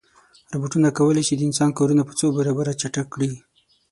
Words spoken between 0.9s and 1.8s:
کولی شي د انسان